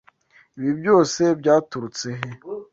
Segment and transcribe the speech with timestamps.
[0.59, 2.29] Ibi byose byaturutse he?